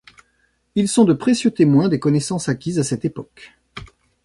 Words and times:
Ils 0.73 0.87
sont 0.89 1.03
de 1.05 1.13
précieux 1.13 1.51
témoins 1.51 1.87
des 1.87 1.99
connaissances 1.99 2.49
acquises 2.49 2.79
à 2.79 2.83
cette 2.83 3.05
époque. 3.05 3.53